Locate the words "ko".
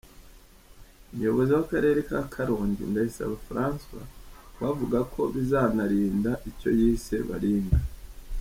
5.13-5.21